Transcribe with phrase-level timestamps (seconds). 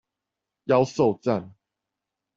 [0.65, 1.51] 妖受讚